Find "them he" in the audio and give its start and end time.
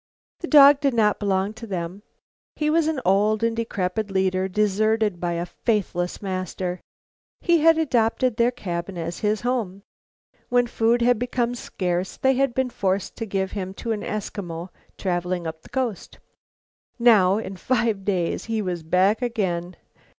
1.67-2.71